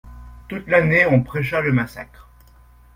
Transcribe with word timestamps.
Toute 0.47 0.67
l'année 0.67 1.05
on 1.05 1.21
prêcha 1.21 1.61
le 1.61 1.71
massacre. 1.71 2.27